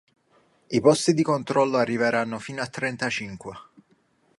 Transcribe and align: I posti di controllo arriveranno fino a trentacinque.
I 0.71 0.81
posti 0.81 1.13
di 1.13 1.21
controllo 1.21 1.77
arriveranno 1.77 2.39
fino 2.39 2.63
a 2.63 2.67
trentacinque. 2.67 3.53